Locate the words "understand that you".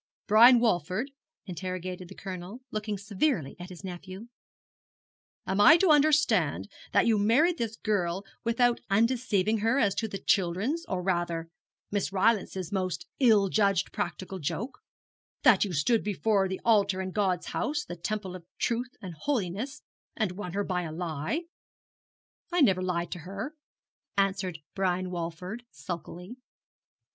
5.91-7.19